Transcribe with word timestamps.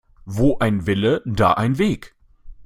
Wo 0.25 0.57
ein 0.57 0.87
Wille, 0.87 1.21
da 1.25 1.53
ein 1.53 1.77
Weg. 1.77 2.15